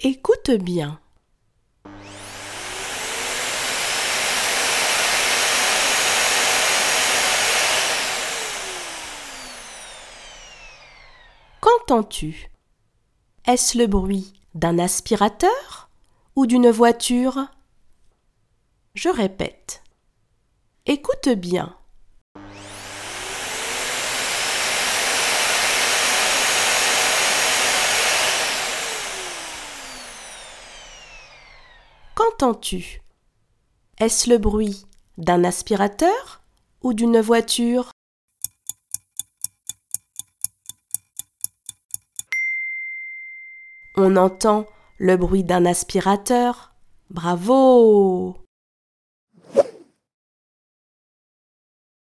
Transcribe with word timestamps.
Écoute 0.00 0.50
bien. 0.50 1.00
Qu'entends-tu? 11.62 12.50
Est-ce 13.46 13.78
le 13.78 13.86
bruit 13.86 14.34
d'un 14.54 14.78
aspirateur 14.78 15.88
ou 16.36 16.44
d'une 16.44 16.70
voiture? 16.70 17.46
Je 18.94 19.08
répète. 19.08 19.82
Écoute 20.84 21.30
bien. 21.30 21.74
Qu'entends-tu? 32.16 33.02
Est-ce 33.98 34.30
le 34.30 34.38
bruit 34.38 34.86
d'un 35.18 35.44
aspirateur 35.44 36.40
ou 36.80 36.94
d'une 36.94 37.20
voiture? 37.20 37.90
On 43.96 44.16
entend 44.16 44.64
le 44.96 45.18
bruit 45.18 45.44
d'un 45.44 45.66
aspirateur. 45.66 46.74
Bravo 47.10 48.38